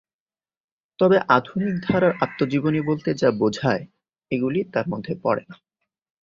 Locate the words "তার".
4.73-4.85